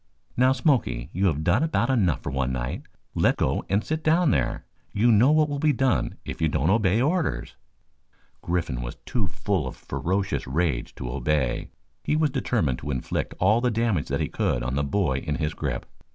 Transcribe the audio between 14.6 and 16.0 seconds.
on the boy in his grip.